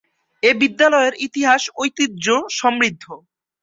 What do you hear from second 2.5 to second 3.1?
সমৃদ্ধ।